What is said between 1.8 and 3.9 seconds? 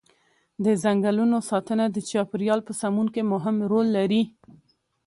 د چاپیریال په سمون کې مهم رول